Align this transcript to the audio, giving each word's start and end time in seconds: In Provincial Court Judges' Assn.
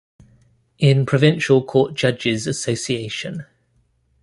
In 0.79 1.05
Provincial 1.05 1.63
Court 1.63 1.93
Judges' 1.93 2.47
Assn. 2.47 3.45